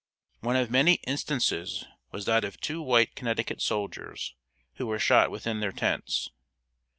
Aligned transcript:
One 0.39 0.55
of 0.55 0.71
many 0.71 0.93
instances 1.05 1.85
was 2.11 2.25
that 2.25 2.43
of 2.43 2.59
two 2.59 2.81
white 2.81 3.13
Connecticut 3.13 3.61
soldiers 3.61 4.33
who 4.77 4.87
were 4.87 4.97
shot 4.97 5.29
within 5.29 5.59
their 5.59 5.71
tents. 5.71 6.31